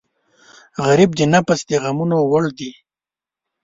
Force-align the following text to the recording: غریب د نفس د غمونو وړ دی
غریب 0.85 1.11
د 1.15 1.21
نفس 1.33 1.59
د 1.69 1.71
غمونو 1.83 2.17
وړ 2.31 2.45
دی 2.57 2.71